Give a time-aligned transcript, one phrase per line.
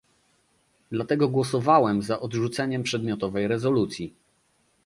[0.91, 4.13] Dlatego głosowałem za odrzuceniem przedmiotowej rezolucji